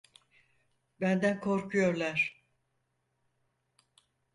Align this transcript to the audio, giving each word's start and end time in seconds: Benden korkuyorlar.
Benden 1.01 1.39
korkuyorlar. 1.39 2.43